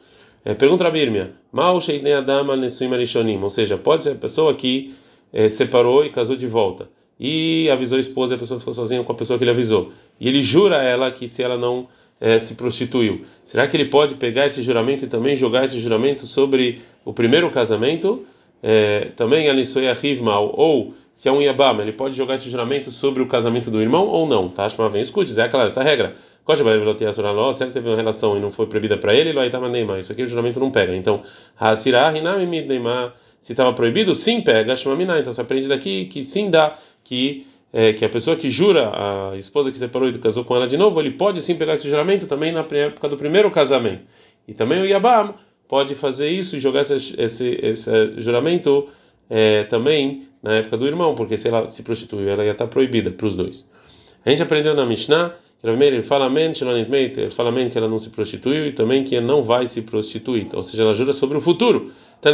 É, 0.44 0.54
pergunta 0.54 0.86
a 0.86 0.90
Birmia, 0.90 1.34
Mal 1.52 1.78
Adama 2.16 2.54
ou 2.54 3.50
seja, 3.50 3.76
pode 3.76 4.02
ser 4.02 4.12
a 4.12 4.14
pessoa 4.14 4.54
que 4.54 4.94
é, 5.32 5.48
separou 5.48 6.04
e 6.04 6.10
casou 6.10 6.34
de 6.34 6.46
volta 6.46 6.88
e 7.18 7.68
avisou 7.70 7.98
a 7.98 8.00
esposa 8.00 8.34
e 8.34 8.36
a 8.36 8.38
pessoa 8.38 8.58
ficou 8.58 8.72
sozinha 8.72 9.04
com 9.04 9.12
a 9.12 9.14
pessoa 9.14 9.38
que 9.38 9.44
ele 9.44 9.50
avisou. 9.50 9.92
E 10.18 10.26
ele 10.26 10.42
jura 10.42 10.78
a 10.78 10.82
ela 10.82 11.10
que 11.10 11.28
se 11.28 11.42
ela 11.42 11.58
não 11.58 11.86
é, 12.18 12.38
se 12.38 12.54
prostituiu, 12.54 13.26
será 13.44 13.68
que 13.68 13.76
ele 13.76 13.84
pode 13.86 14.14
pegar 14.14 14.46
esse 14.46 14.62
juramento 14.62 15.04
e 15.04 15.08
também 15.08 15.36
jogar 15.36 15.66
esse 15.66 15.78
juramento 15.78 16.26
sobre 16.26 16.80
o 17.04 17.12
primeiro 17.12 17.50
casamento? 17.50 18.24
É, 18.62 19.08
também 19.16 19.48
Anisoi 19.48 19.86
Mal, 20.22 20.52
ou 20.54 20.94
se 21.12 21.28
é 21.28 21.32
um 21.32 21.40
Yabam, 21.42 21.80
ele 21.80 21.92
pode 21.92 22.16
jogar 22.16 22.34
esse 22.34 22.48
juramento 22.48 22.90
sobre 22.90 23.22
o 23.22 23.26
casamento 23.26 23.70
do 23.70 23.80
irmão 23.80 24.06
ou 24.06 24.26
não, 24.26 24.48
tá? 24.48 24.66
Mas 24.78 24.92
vem, 24.92 25.02
escute, 25.02 25.38
é 25.38 25.48
claro, 25.48 25.68
essa 25.68 25.82
regra. 25.82 26.14
Se 26.46 27.62
ele 27.62 27.70
teve 27.70 27.88
uma 27.88 27.96
relação 27.96 28.36
e 28.36 28.40
não 28.40 28.50
foi 28.50 28.66
proibida 28.66 28.96
para 28.96 29.14
ele, 29.14 29.32
vai 29.32 29.50
Neymar. 29.68 30.00
Isso 30.00 30.10
aqui 30.10 30.22
o 30.22 30.26
juramento 30.26 30.58
não 30.58 30.70
pega. 30.70 30.96
Então, 30.96 31.22
se 33.40 33.52
estava 33.52 33.72
proibido, 33.72 34.14
sim 34.14 34.40
pega, 34.40 34.74
Então 34.74 35.32
você 35.32 35.40
aprende 35.40 35.68
daqui 35.68 36.06
que 36.06 36.24
sim 36.24 36.50
dá, 36.50 36.76
que, 37.04 37.46
é, 37.72 37.92
que 37.92 38.04
a 38.04 38.08
pessoa 38.08 38.36
que 38.36 38.50
jura, 38.50 38.90
a 39.32 39.36
esposa 39.36 39.70
que 39.70 39.78
separou 39.78 40.08
e 40.08 40.18
casou 40.18 40.44
com 40.44 40.56
ela 40.56 40.66
de 40.66 40.76
novo, 40.76 41.00
ele 41.00 41.12
pode 41.12 41.40
sim 41.40 41.54
pegar 41.54 41.74
esse 41.74 41.88
juramento 41.88 42.26
também 42.26 42.50
na 42.50 42.66
época 42.72 43.08
do 43.08 43.16
primeiro 43.16 43.50
casamento. 43.50 44.02
E 44.48 44.52
também 44.52 44.80
o 44.80 44.86
Yabam 44.86 45.34
pode 45.70 45.94
fazer 45.94 46.28
isso 46.28 46.56
e 46.56 46.60
jogar 46.60 46.80
esse, 46.80 47.14
esse, 47.16 47.48
esse 47.62 48.20
juramento 48.20 48.88
é, 49.30 49.62
também 49.62 50.26
na 50.42 50.54
época 50.54 50.76
do 50.76 50.84
irmão, 50.84 51.14
porque 51.14 51.36
se 51.36 51.46
ela 51.46 51.68
se 51.68 51.84
prostituiu, 51.84 52.28
ela 52.28 52.44
ia 52.44 52.50
estar 52.50 52.66
proibida 52.66 53.12
para 53.12 53.24
os 53.24 53.36
dois. 53.36 53.70
A 54.26 54.30
gente 54.30 54.42
aprendeu 54.42 54.74
na 54.74 54.84
Mishnah 54.84 55.32
que 55.62 55.68
ele 55.68 56.02
fala 56.02 56.26
amém, 56.26 56.46
ele 56.46 57.30
fala 57.30 57.52
que 57.70 57.78
ela 57.78 57.88
não 57.88 58.00
se 58.00 58.10
prostituiu 58.10 58.66
e 58.66 58.72
também 58.72 59.04
que 59.04 59.20
não 59.20 59.44
vai 59.44 59.68
se 59.68 59.82
prostituir, 59.82 60.48
ou 60.52 60.64
seja, 60.64 60.82
ela 60.82 60.92
jura 60.92 61.12
sobre 61.12 61.38
o 61.38 61.40
futuro. 61.40 61.92
Então 62.18 62.32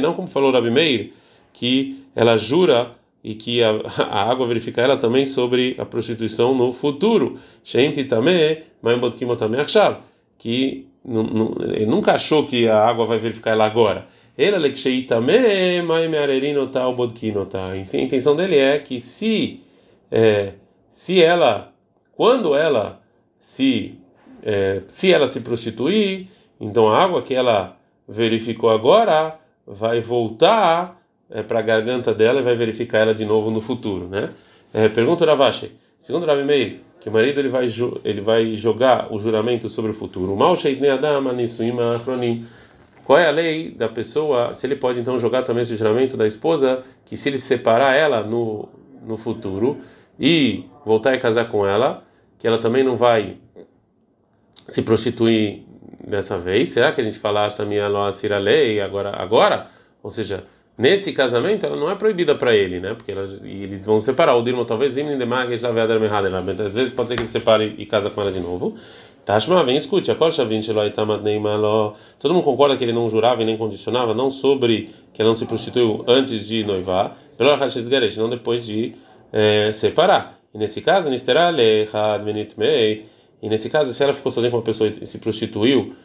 não 0.00 0.14
como 0.14 0.28
falou 0.28 0.52
Rabi 0.52 0.70
Meir, 0.70 1.12
que 1.52 2.04
ela 2.14 2.36
jura 2.36 2.92
e 3.24 3.34
que 3.34 3.60
a, 3.64 3.70
a, 4.08 4.30
água 4.30 4.46
verifica 4.46 4.80
ela 4.80 4.96
também 4.96 5.26
sobre 5.26 5.74
a 5.78 5.84
prostituição 5.84 6.54
no 6.54 6.72
futuro. 6.72 7.40
Gente 7.64 8.04
também, 8.04 8.62
que 10.38 10.86
ele 11.60 11.86
nunca 11.86 12.12
achou 12.12 12.46
que 12.46 12.68
a 12.68 12.86
água 12.86 13.06
vai 13.06 13.18
verificar 13.18 13.52
ela 13.52 13.64
agora. 13.64 14.06
Ele 14.36 14.54
A 17.70 17.76
intenção 17.76 18.36
dele 18.36 18.56
é 18.56 18.78
que 18.78 19.00
se 19.00 19.60
é, 20.10 20.52
se 20.90 21.20
ela 21.22 21.72
quando 22.12 22.54
ela 22.54 23.00
se 23.40 23.98
é, 24.42 24.82
se 24.86 25.12
ela 25.12 25.26
se 25.26 25.40
prostituir, 25.40 26.28
então 26.60 26.88
a 26.88 27.02
água 27.02 27.22
que 27.22 27.34
ela 27.34 27.76
verificou 28.06 28.70
agora 28.70 29.38
vai 29.66 30.00
voltar 30.00 31.00
é, 31.30 31.42
para 31.42 31.58
a 31.58 31.62
garganta 31.62 32.14
dela 32.14 32.40
e 32.40 32.42
vai 32.42 32.56
verificar 32.56 32.98
ela 32.98 33.14
de 33.14 33.24
novo 33.24 33.50
no 33.50 33.60
futuro, 33.60 34.08
né? 34.08 34.30
É, 34.72 34.88
pergunta 34.88 35.24
Ravashi, 35.24 35.72
segundo 35.98 36.26
Rabi 36.26 36.44
Meir, 36.44 36.80
que 37.00 37.08
o 37.08 37.12
marido 37.12 37.40
ele 37.40 37.48
vai 37.48 37.66
ele 38.04 38.20
vai 38.20 38.56
jogar 38.56 39.12
o 39.12 39.18
juramento 39.18 39.68
sobre 39.68 39.90
o 39.90 39.94
futuro. 39.94 40.34
Mal 40.36 40.56
Qual 43.04 43.18
é 43.18 43.26
a 43.26 43.30
lei 43.30 43.70
da 43.70 43.88
pessoa? 43.88 44.52
Se 44.52 44.66
ele 44.66 44.76
pode 44.76 45.00
então 45.00 45.18
jogar 45.18 45.42
também 45.42 45.62
esse 45.62 45.76
juramento 45.76 46.16
da 46.16 46.26
esposa, 46.26 46.84
que 47.04 47.16
se 47.16 47.28
ele 47.28 47.38
separar 47.38 47.94
ela 47.94 48.22
no 48.22 48.68
no 49.02 49.16
futuro 49.16 49.80
e 50.18 50.64
voltar 50.84 51.14
a 51.14 51.18
casar 51.18 51.48
com 51.48 51.66
ela, 51.66 52.04
que 52.38 52.46
ela 52.46 52.58
também 52.58 52.84
não 52.84 52.96
vai 52.96 53.38
se 54.66 54.82
prostituir 54.82 55.62
dessa 56.06 56.38
vez. 56.38 56.68
Será 56.70 56.92
que 56.92 57.00
a 57.00 57.04
gente 57.04 57.18
fala 57.18 57.50
também 57.50 57.80
a 57.80 57.88
lei 58.38 58.80
agora 58.80 59.10
agora? 59.16 59.68
Ou 60.02 60.10
seja, 60.10 60.44
Nesse 60.78 61.12
casamento, 61.12 61.66
ela 61.66 61.76
não 61.76 61.90
é 61.90 61.96
proibida 61.96 62.36
para 62.36 62.54
ele, 62.54 62.78
né? 62.78 62.94
Porque 62.94 63.10
eles 63.10 63.84
vão 63.84 63.98
separar. 63.98 64.36
O 64.36 64.42
Dirmo 64.42 64.64
talvez 64.64 64.96
às 66.62 66.74
vezes 66.74 66.94
pode 66.94 67.08
ser 67.08 67.16
que 67.16 67.22
ele 67.22 67.28
separe 67.28 67.74
e 67.76 67.84
casa 67.84 68.08
com 68.08 68.20
ela 68.20 68.30
de 68.30 68.38
novo. 68.38 68.76
Tashma, 69.24 69.64
vem 69.64 69.76
escute. 69.76 70.14
Todo 70.14 70.36
mundo 72.32 72.44
concorda 72.44 72.76
que 72.76 72.84
ele 72.84 72.92
não 72.92 73.10
jurava 73.10 73.42
e 73.42 73.44
nem 73.44 73.56
condicionava, 73.56 74.14
não 74.14 74.30
sobre 74.30 74.94
que 75.12 75.20
ela 75.20 75.30
não 75.30 75.34
se 75.34 75.46
prostituiu 75.46 76.04
antes 76.06 76.46
de 76.46 76.62
noivar, 76.62 77.18
não 78.16 78.30
depois 78.30 78.64
de 78.64 78.94
é, 79.32 79.72
separar. 79.72 80.38
E 80.54 80.58
nesse 80.58 80.80
caso, 80.80 81.10
e 81.10 81.12
nesse 83.48 83.68
caso, 83.68 83.92
se 83.92 84.00
ela 84.02 84.14
ficou 84.14 84.30
sozinha 84.30 84.52
com 84.52 84.58
uma 84.58 84.62
pessoa 84.62 84.90
e 84.90 85.04
se 85.04 85.18
prostituiu 85.18 85.96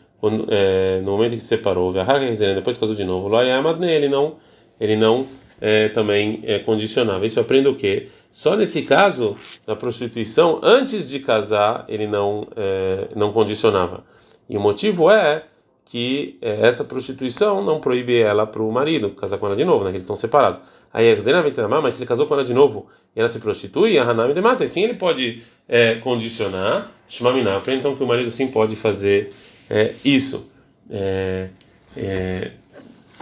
é, 0.50 1.00
no 1.02 1.12
momento 1.12 1.34
em 1.34 1.38
que 1.38 1.44
se 1.44 1.50
separou, 1.50 1.94
depois 1.94 2.76
casou 2.76 2.96
de 2.96 3.04
novo, 3.04 3.30
ele 3.40 4.10
não 4.10 4.38
ele 4.80 4.96
não 4.96 5.28
é, 5.62 5.90
também 5.90 6.42
é 6.44 6.60
condicionava. 6.60 7.26
Isso 7.26 7.40
aprende 7.40 7.68
o 7.68 7.76
quê? 7.76 8.10
Só 8.32 8.56
nesse 8.56 8.82
caso 8.82 9.38
da 9.66 9.76
prostituição, 9.76 10.60
antes 10.64 11.08
de 11.08 11.20
casar, 11.20 11.86
ele 11.88 12.08
não 12.08 12.48
é, 12.56 13.10
não 13.16 13.32
condicionava. 13.32 14.04
E 14.50 14.58
o 14.58 14.60
motivo 14.60 15.10
é 15.10 15.44
que 15.86 16.38
é, 16.42 16.68
essa 16.68 16.84
prostituição 16.84 17.64
não 17.64 17.80
proíbe 17.80 18.20
ela 18.20 18.48
para 18.48 18.62
o 18.62 18.72
marido 18.72 19.12
casar 19.12 19.38
com 19.38 19.46
ela 19.46 19.56
de 19.56 19.64
novo, 19.64 19.84
né? 19.84 19.92
Eles 19.92 20.04
estão 20.04 20.16
separados. 20.16 20.60
Aí 20.92 21.12
a 21.12 21.20
Zena 21.20 21.42
vem 21.42 21.54
mas 21.82 21.96
se 21.96 22.02
ele 22.02 22.08
casou 22.08 22.26
com 22.26 22.34
ela 22.34 22.44
de 22.44 22.54
novo 22.54 22.88
e 23.16 23.20
ela 23.20 23.30
se 23.30 23.40
prostitui, 23.40 23.98
a 23.98 24.04
Hanami 24.04 24.34
demata. 24.34 24.66
Sim, 24.68 24.84
ele 24.84 24.96
pode 24.96 25.44
é, 25.68 25.96
condicionar, 25.96 26.92
shmaminá, 27.08 27.62
então 27.68 27.96
que 27.96 28.04
o 28.04 28.08
marido 28.08 28.30
sim 28.32 28.48
pode 28.48 28.76
fazer 28.76 29.30
é, 29.70 29.94
isso. 30.04 30.52
É, 30.90 31.50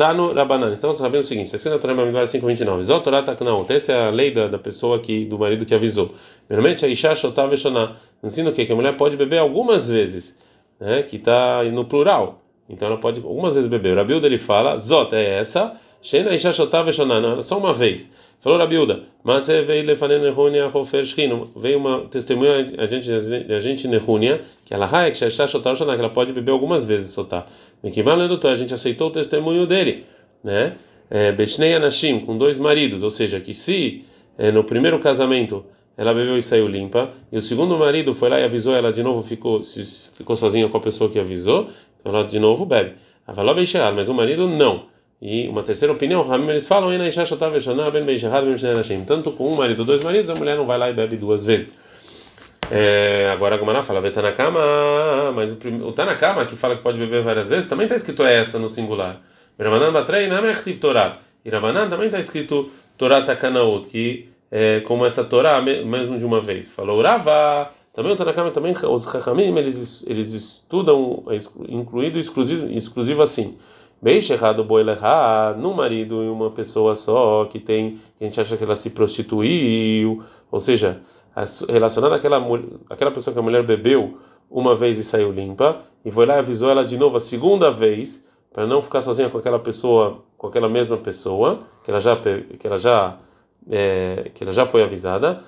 é, 0.01 0.07
Tá 0.07 0.15
no 0.15 0.33
Rabanan. 0.33 0.73
Estamos 0.73 0.97
sabendo 0.97 1.21
o 1.21 1.23
seguinte: 1.23 1.45
está 1.45 1.57
escrito 1.57 1.75
na 1.75 1.79
Torá 1.79 1.93
Bamidbar 1.93 2.27
529. 2.27 2.81
Zotorá 2.81 3.21
Taknaut. 3.21 3.71
Essa 3.71 3.93
é 3.93 4.07
a 4.07 4.09
lei 4.09 4.31
da, 4.31 4.47
da 4.47 4.57
pessoa 4.57 4.99
que, 4.99 5.25
do 5.25 5.37
marido 5.37 5.63
que 5.63 5.75
avisou. 5.75 6.15
Primeiramente, 6.47 6.83
a 6.83 6.87
Isha 6.87 7.13
Shotav 7.13 7.55
Shoná. 7.55 7.97
Ensina 8.23 8.49
o 8.49 8.53
quê? 8.53 8.65
Que 8.65 8.71
a 8.71 8.75
mulher 8.75 8.97
pode 8.97 9.15
beber 9.15 9.37
algumas 9.37 9.87
vezes, 9.87 10.35
né? 10.79 11.03
que 11.03 11.17
está 11.17 11.63
no 11.65 11.85
plural. 11.85 12.41
Então 12.67 12.87
ela 12.87 12.97
pode 12.97 13.19
algumas 13.19 13.53
vezes 13.53 13.69
beber. 13.69 13.93
O 13.93 13.95
Rabilda 13.97 14.25
ele 14.25 14.39
fala: 14.39 14.75
Zot 14.79 15.13
é 15.13 15.37
essa. 15.37 15.79
Shena 16.01 16.33
Isha 16.33 16.51
Shotav 16.51 16.91
Shoná. 16.91 17.43
Só 17.43 17.59
uma 17.59 17.71
vez. 17.71 18.11
Falou 18.41 18.57
Rabilda, 18.57 19.03
mas 19.23 19.45
veio 19.45 19.85
lefanen 19.85 20.19
Nehunia 20.19 20.67
Hofer. 20.73 21.05
Veio 21.55 21.77
uma 21.77 22.07
testemunha 22.07 22.73
a 22.79 22.87
gente, 22.87 23.11
a 23.53 23.59
gente 23.59 23.87
Nehunia, 23.87 24.41
que 24.65 24.73
ela 24.73 24.89
que 25.13 25.23
ela 25.23 26.09
pode 26.09 26.33
beber 26.33 26.51
algumas 26.51 26.83
vezes 26.83 27.11
soltar. 27.11 27.47
A 27.83 28.55
gente 28.55 28.73
aceitou 28.73 29.07
o 29.07 29.11
testemunho 29.11 29.65
dele, 29.65 30.05
né? 30.43 30.75
É, 31.09 31.31
Betnei 31.31 31.73
Anashim, 31.73 32.19
com 32.21 32.37
dois 32.37 32.57
maridos, 32.57 33.03
ou 33.03 33.11
seja, 33.11 33.39
que 33.39 33.53
se 33.53 34.05
é, 34.37 34.51
no 34.51 34.63
primeiro 34.63 34.97
casamento 34.99 35.65
ela 35.97 36.13
bebeu 36.13 36.37
e 36.37 36.41
saiu 36.41 36.67
limpa, 36.67 37.11
e 37.31 37.37
o 37.37 37.41
segundo 37.41 37.77
marido 37.77 38.15
foi 38.15 38.29
lá 38.29 38.39
e 38.39 38.43
avisou, 38.43 38.73
ela 38.73 38.91
de 38.93 39.03
novo 39.03 39.21
ficou, 39.21 39.61
ficou 40.15 40.35
sozinha 40.35 40.67
com 40.69 40.77
a 40.77 40.79
pessoa 40.79 41.09
que 41.09 41.19
avisou, 41.19 41.69
então 41.99 42.15
ela 42.15 42.23
de 42.25 42.39
novo 42.39 42.65
bebe. 42.65 42.93
Mas 43.27 44.09
o 44.09 44.13
marido 44.13 44.47
não. 44.47 44.85
E 45.21 45.47
uma 45.47 45.61
terceira 45.61 45.93
opinião, 45.93 46.25
eles 46.49 46.67
falam, 46.67 46.91
tanto 49.05 49.31
com 49.31 49.51
um 49.51 49.55
marido, 49.55 49.85
dois 49.85 50.01
maridos, 50.01 50.29
a 50.29 50.35
mulher 50.35 50.57
não 50.57 50.65
vai 50.65 50.77
lá 50.77 50.89
e 50.89 50.93
bebe 50.93 51.17
duas 51.17 51.45
vezes. 51.45 51.71
É, 52.73 53.29
agora 53.29 53.55
a 53.55 53.57
Gomara 53.57 53.83
fala, 53.83 54.09
Tanakama, 54.09 55.33
mas 55.35 55.51
o, 55.51 55.87
o 55.87 55.91
Tanakama, 55.91 56.45
que 56.45 56.55
fala 56.55 56.77
que 56.77 56.81
pode 56.81 56.97
beber 56.97 57.21
várias 57.21 57.49
vezes, 57.49 57.67
também 57.67 57.83
está 57.83 57.97
escrito 57.97 58.23
essa 58.23 58.57
no 58.57 58.69
singular. 58.69 59.19
Rabanan 59.59 59.91
Batrei 59.91 60.29
é 60.29 60.73
Torá. 60.79 61.17
E 61.43 61.49
Rabanan 61.49 61.89
também 61.89 62.05
está 62.05 62.17
escrito 62.17 62.71
Torá 62.97 63.23
Takanaut, 63.23 63.89
que 63.89 64.29
é 64.49 64.79
como 64.81 65.05
essa 65.05 65.21
Torá 65.21 65.61
mesmo 65.61 66.17
de 66.17 66.23
uma 66.23 66.39
vez. 66.39 66.69
Falou 66.69 67.01
Rava, 67.01 67.69
também 67.93 68.13
o 68.13 68.15
Tanakama, 68.15 68.51
também 68.51 68.73
os 68.73 69.05
Hakamim, 69.05 69.53
eles, 69.57 70.05
eles 70.07 70.31
estudam, 70.31 71.25
é 71.27 71.37
incluído 71.67 72.17
exclusivo, 72.17 72.71
exclusivo 72.71 73.21
assim. 73.21 73.57
Beixe 74.01 74.31
errado 74.31 74.63
boilerá 74.63 75.53
no 75.57 75.73
marido 75.73 76.23
e 76.23 76.29
uma 76.29 76.49
pessoa 76.51 76.95
só 76.95 77.45
que 77.51 77.59
tem, 77.59 77.99
que 78.17 78.23
a 78.23 78.27
gente 78.27 78.39
acha 78.39 78.55
que 78.55 78.63
ela 78.63 78.77
se 78.77 78.89
prostituiu, 78.89 80.23
ou 80.49 80.59
seja, 80.61 81.01
relacionada 81.67 82.15
àquela, 82.15 82.37
àquela 82.89 83.11
pessoa 83.11 83.33
que 83.33 83.39
a 83.39 83.43
mulher 83.43 83.63
bebeu 83.63 84.19
uma 84.49 84.75
vez 84.75 84.99
e 84.99 85.03
saiu 85.03 85.31
limpa, 85.31 85.81
e 86.03 86.11
foi 86.11 86.25
lá 86.25 86.35
e 86.35 86.39
avisou 86.39 86.69
ela 86.69 86.83
de 86.83 86.97
novo 86.97 87.17
a 87.17 87.19
segunda 87.19 87.71
vez, 87.71 88.25
para 88.51 88.67
não 88.67 88.81
ficar 88.81 89.01
sozinha 89.01 89.29
com 89.29 89.37
aquela 89.37 89.59
pessoa, 89.59 90.23
com 90.37 90.47
aquela 90.47 90.67
mesma 90.67 90.97
pessoa, 90.97 91.59
que 91.83 91.89
ela 91.89 92.01
já, 92.01 92.17
que 92.17 92.67
ela 92.67 92.77
já, 92.77 93.17
é, 93.69 94.29
que 94.33 94.43
ela 94.43 94.51
já 94.51 94.65
foi 94.65 94.83
avisada. 94.83 95.43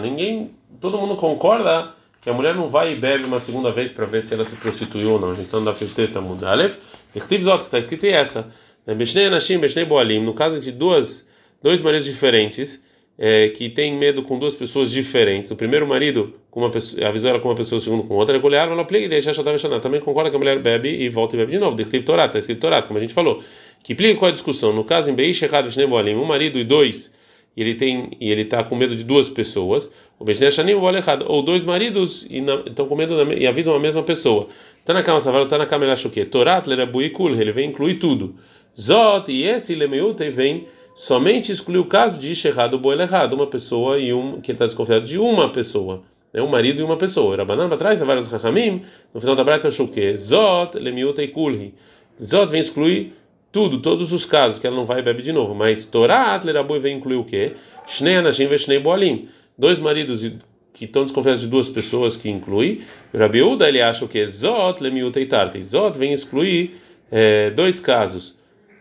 Ninguém, 0.00 0.54
todo 0.80 0.96
mundo 0.96 1.16
concorda 1.16 1.92
que 2.20 2.30
a 2.30 2.32
mulher 2.32 2.54
não 2.54 2.68
vai 2.68 2.92
e 2.92 2.96
bebe 2.96 3.24
uma 3.24 3.40
segunda 3.40 3.72
vez 3.72 3.90
para 3.90 4.06
ver 4.06 4.22
se 4.22 4.34
ela 4.34 4.44
se 4.44 4.54
prostituiu 4.56 5.12
ou 5.12 5.20
não. 5.20 5.32
Então, 5.32 5.64
da 5.64 5.72
Filteta 5.72 6.20
Mudalev, 6.20 6.76
que 7.12 7.18
está 7.18 7.78
escrito 7.78 8.06
essa. 8.06 8.48
No 8.86 10.34
caso 10.34 10.60
de 10.60 10.70
duas, 10.70 11.28
dois 11.60 11.82
maridos 11.82 12.06
diferentes, 12.06 12.82
é, 13.18 13.48
que 13.48 13.68
tem 13.68 13.92
medo 13.94 14.22
com 14.22 14.38
duas 14.38 14.54
pessoas 14.54 14.92
diferentes. 14.92 15.50
O 15.50 15.56
primeiro 15.56 15.86
marido 15.86 16.34
com 16.50 16.60
uma 16.60 16.70
pessoa, 16.70 17.08
avisou 17.08 17.30
ela 17.30 17.40
com 17.40 17.48
uma 17.48 17.56
pessoa, 17.56 17.78
o 17.78 17.80
segundo 17.80 18.04
com 18.04 18.14
outra, 18.14 18.36
recolher, 18.36 18.58
ela 18.58 18.80
aplica 18.80 19.06
e 19.06 19.08
deixa 19.08 19.32
a 19.32 19.80
Também 19.80 20.00
concorda 20.00 20.30
que 20.30 20.36
a 20.36 20.38
mulher 20.38 20.60
bebe 20.60 20.88
e 20.88 21.08
volta 21.08 21.34
e 21.34 21.38
bebe 21.38 21.52
de 21.52 21.58
novo. 21.58 21.76
Detective 21.76 22.04
Torá, 22.04 22.26
está 22.26 22.38
escrito 22.38 22.60
Torá, 22.60 22.80
como 22.82 22.96
a 22.98 23.00
gente 23.00 23.12
falou. 23.12 23.42
Que 23.82 23.92
implica 23.92 24.18
qual 24.18 24.28
é 24.28 24.30
a 24.30 24.32
discussão? 24.32 24.72
No 24.72 24.84
caso, 24.84 25.10
em 25.10 25.14
Beish 25.14 25.42
Echad 25.42 25.66
Boalim, 25.88 26.14
um 26.14 26.24
marido 26.24 26.58
e 26.58 26.64
dois, 26.64 27.12
e 27.56 27.60
ele 27.60 27.74
tem 27.74 28.10
e 28.20 28.30
ele 28.30 28.42
está 28.42 28.62
com 28.62 28.76
medo 28.76 28.94
de 28.94 29.02
duas 29.02 29.28
pessoas. 29.28 29.92
O 30.16 30.24
Beishnei 30.24 30.50
Shanim 30.50 30.72
errado 30.72 31.24
ou 31.28 31.42
dois 31.42 31.64
maridos 31.64 32.26
e 32.28 32.38
estão 32.66 32.86
com 32.86 32.96
medo 32.96 33.32
e 33.32 33.46
avisam 33.46 33.74
a 33.74 33.80
mesma 33.80 34.02
pessoa. 34.02 34.48
Está 34.78 34.94
na 34.94 35.02
cama, 35.02 35.18
está 35.18 35.58
na 35.58 35.66
cama, 35.66 35.84
ele 35.84 35.92
acha 35.92 36.08
o 36.08 36.10
quê? 36.10 36.24
Torá, 36.24 36.62
ele 36.66 37.52
vem 37.52 37.70
incluir 37.70 37.94
tudo. 37.94 38.36
Zot, 38.80 39.30
e 39.30 39.44
esse 39.44 39.74
Lemeuta 39.74 40.28
vem 40.30 40.66
somente 40.98 41.52
exclui 41.52 41.78
o 41.78 41.84
caso 41.84 42.18
de 42.18 42.48
errado 42.48 42.80
ou 42.82 42.92
errado, 42.92 43.32
uma 43.32 43.46
pessoa 43.46 44.00
e 44.00 44.12
um 44.12 44.40
que 44.40 44.50
ele 44.50 44.56
está 44.56 44.64
desconfiado 44.64 45.04
de 45.04 45.16
uma 45.16 45.52
pessoa, 45.52 46.02
né, 46.34 46.42
um 46.42 46.48
marido 46.48 46.80
e 46.80 46.82
uma 46.82 46.96
pessoa. 46.96 47.36
Rabanan 47.36 47.72
atrás, 47.72 48.00
vários 48.00 48.26
rachamim, 48.26 48.82
no 49.14 49.20
final 49.20 49.36
da 49.36 49.44
breta 49.44 49.68
achou 49.68 49.86
o 49.86 49.88
quê? 49.88 50.16
Zot 50.16 50.76
lemiuta 50.76 51.22
e 51.22 51.28
kulhi. 51.28 51.72
Zot 52.20 52.50
vem 52.50 52.60
excluir 52.60 53.12
tudo, 53.52 53.80
todos 53.80 54.12
os 54.12 54.24
casos 54.24 54.58
que 54.58 54.66
ela 54.66 54.74
não 54.74 54.84
vai 54.84 54.98
e 54.98 55.02
bebe 55.02 55.22
de 55.22 55.30
novo. 55.32 55.54
Mas 55.54 55.86
Torah 55.86 56.34
Atlerabu 56.34 56.80
vem 56.80 56.96
incluir 56.96 57.16
o 57.16 57.24
quê? 57.24 57.52
Shnei 57.86 58.16
anashim 58.16 58.46
veshnei 58.46 58.80
boalim. 58.80 59.28
Dois 59.56 59.78
maridos 59.78 60.28
que 60.74 60.84
estão 60.84 61.04
desconfiados 61.04 61.42
de 61.42 61.46
duas 61.46 61.68
pessoas 61.68 62.16
que 62.16 62.28
inclui. 62.28 62.82
Rabiuda 63.16 63.68
ele 63.68 63.80
acha 63.80 64.04
o 64.04 64.08
quê? 64.08 64.26
Zot 64.26 64.82
lemiuta 64.82 65.20
e 65.20 65.26
tarti. 65.26 65.62
Zot 65.62 65.96
vem 65.96 66.12
excluir 66.12 66.74
é, 67.08 67.50
dois 67.50 67.78
casos. 67.78 68.36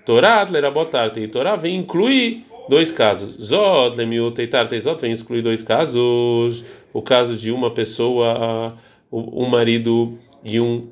Torá 0.07 0.45
lerabotarte. 0.49 1.19
E 1.19 1.27
Torá 1.27 1.57
vem 1.57 1.75
incluir 1.75 2.45
dois 2.69 2.93
casos. 2.93 3.35
Zot 3.43 3.97
lemiut 3.97 4.41
e 4.41 4.79
zot 4.79 5.01
vem 5.01 5.11
excluir 5.11 5.41
dois 5.41 5.61
casos. 5.61 6.63
O 6.93 7.01
caso 7.01 7.35
de 7.35 7.51
uma 7.51 7.71
pessoa, 7.71 8.77
um 9.11 9.49
marido 9.49 10.17
e 10.45 10.61
um 10.61 10.87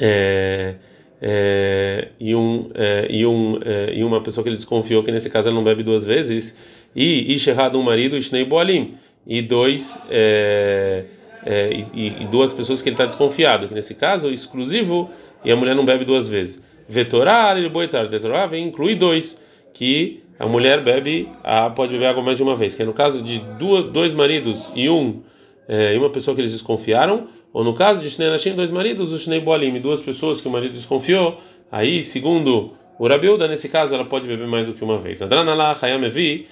é, 0.00 0.76
é, 1.20 2.08
e 2.20 2.32
um 2.32 2.70
é, 2.74 3.06
e 3.10 3.26
um 3.26 3.58
é, 3.60 3.92
e 3.92 4.04
uma 4.04 4.22
pessoa 4.22 4.44
que 4.44 4.48
ele 4.48 4.56
desconfiou 4.56 5.02
que 5.02 5.10
nesse 5.10 5.28
caso 5.28 5.48
ela 5.48 5.56
não 5.56 5.64
bebe 5.64 5.82
duas 5.82 6.06
vezes 6.06 6.56
e 6.94 7.34
ish 7.34 7.48
errado 7.48 7.76
um 7.76 7.82
marido 7.82 8.16
e 8.16 8.44
boalim 8.44 8.94
e 9.26 9.42
dois 9.42 10.00
é, 10.08 11.06
é, 11.44 11.70
e, 11.92 12.22
e, 12.22 12.26
duas 12.26 12.52
pessoas 12.52 12.80
que 12.80 12.88
ele 12.88 12.94
está 12.94 13.04
desconfiado 13.04 13.66
que 13.66 13.74
nesse 13.74 13.94
caso 13.94 14.30
exclusivo 14.30 15.10
e 15.44 15.50
a 15.50 15.56
mulher 15.56 15.74
não 15.74 15.84
bebe 15.84 16.04
duas 16.04 16.28
vezes 16.28 16.62
Vetorá 16.90 17.56
e 17.56 17.68
boitar. 17.68 18.08
Vetorá 18.08 18.46
vem 18.46 18.66
inclui 18.66 18.96
dois, 18.96 19.40
que 19.72 20.24
a 20.36 20.46
mulher 20.46 20.82
bebe, 20.82 21.28
a, 21.44 21.70
pode 21.70 21.92
beber 21.92 22.06
água 22.06 22.20
mais 22.20 22.36
de 22.36 22.42
uma 22.42 22.56
vez, 22.56 22.74
que 22.74 22.82
é 22.82 22.84
no 22.84 22.92
caso 22.92 23.22
de 23.22 23.38
duas, 23.58 23.92
dois 23.92 24.12
maridos 24.12 24.72
e 24.74 24.90
um 24.90 25.22
é, 25.68 25.96
uma 25.96 26.10
pessoa 26.10 26.34
que 26.34 26.40
eles 26.40 26.50
desconfiaram, 26.50 27.28
ou 27.52 27.62
no 27.62 27.74
caso 27.74 28.00
de 28.00 28.10
Shnei 28.10 28.28
Nashim, 28.28 28.54
dois 28.54 28.72
maridos, 28.72 29.12
o 29.12 29.18
Shnei 29.18 29.40
Boalim, 29.40 29.78
duas 29.78 30.02
pessoas 30.02 30.40
que 30.40 30.48
o 30.48 30.50
marido 30.50 30.72
desconfiou, 30.72 31.38
aí, 31.70 32.02
segundo 32.02 32.72
o 32.98 33.06
Rabiuda, 33.06 33.46
nesse 33.46 33.68
caso, 33.68 33.94
ela 33.94 34.04
pode 34.04 34.26
beber 34.26 34.48
mais 34.48 34.66
do 34.66 34.74
que 34.74 34.82
uma 34.82 34.98
vez. 34.98 35.22
Adranalá, 35.22 35.76
Hayamevi, 35.80 36.48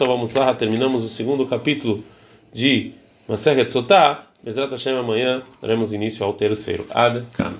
vamos 0.00 0.34
lá, 0.34 0.52
terminamos 0.52 1.04
o 1.04 1.08
segundo 1.08 1.46
capítulo 1.46 2.02
de 2.52 2.90
Maseret 3.28 3.70
Sotá, 3.70 4.26
Bezrat 4.42 4.70
Hashem, 4.70 4.96
amanhã 4.96 5.42
daremos 5.62 5.92
início 5.92 6.26
ao 6.26 6.32
terceiro. 6.32 6.84
Ad 6.90 7.24
Kan. 7.36 7.54